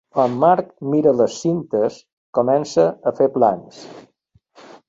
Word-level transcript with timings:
Quan 0.17 0.35
Marc 0.43 0.71
mira 0.93 1.13
les 1.19 1.35
cintes, 1.41 1.99
comença 2.39 2.89
a 3.13 3.17
fer 3.21 3.29
plans. 3.37 3.83